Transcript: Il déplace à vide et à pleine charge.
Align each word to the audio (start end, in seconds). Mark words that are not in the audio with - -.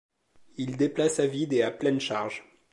Il 0.57 0.77
déplace 0.77 1.19
à 1.19 1.27
vide 1.27 1.53
et 1.53 1.61
à 1.61 1.69
pleine 1.69 1.99
charge. 1.99 2.43